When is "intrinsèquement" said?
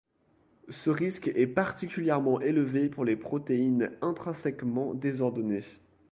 4.01-4.95